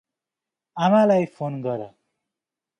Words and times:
अामालाई 0.77 1.25
phone 1.37 1.61
गर। 1.65 1.79